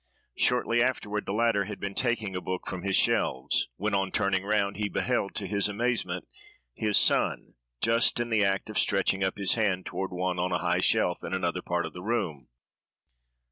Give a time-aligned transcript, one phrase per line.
[0.35, 4.43] Shortly afterward, the latter had been taking a book from his shelves, when, on turning
[4.43, 6.27] round, he beheld, to his amazement,
[6.73, 10.57] his son just in the act of stretching up his hand toward one on a
[10.57, 12.47] high shelf in another part of the room.